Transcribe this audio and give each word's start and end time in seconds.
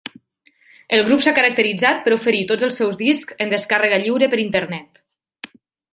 El 0.97 1.01
grup 1.09 1.19
s'ha 1.25 1.33
caracteritzat 1.39 2.01
per 2.07 2.15
oferir 2.17 2.41
tots 2.53 2.67
els 2.69 2.81
seus 2.83 2.99
discs 3.05 3.39
en 3.47 3.53
descàrrega 3.55 4.03
lliure 4.07 4.31
per 4.33 4.41
internet. 4.49 5.03